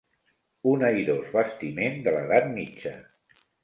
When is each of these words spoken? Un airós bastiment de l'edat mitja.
Un 0.71 0.85
airós 0.87 1.29
bastiment 1.37 2.03
de 2.11 2.17
l'edat 2.19 2.53
mitja. 2.59 2.99